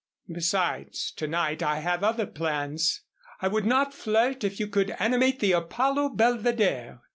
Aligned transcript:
Besides, 0.33 1.11
to 1.11 1.27
night 1.27 1.61
I 1.61 1.77
have 1.81 2.03
other 2.03 2.25
plans. 2.25 3.01
I 3.39 3.47
would 3.47 3.67
not 3.67 3.93
flirt 3.93 4.43
if 4.43 4.59
you 4.59 4.65
could 4.65 4.95
animate 4.99 5.39
the 5.39 5.51
Apollo 5.51 6.15
Belvedere. 6.15 7.01